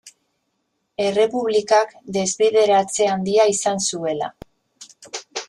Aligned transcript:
Errepublikak 1.03 1.93
desbideratze 2.17 3.11
handia 3.13 3.47
izan 3.53 3.87
zuela. 3.91 4.33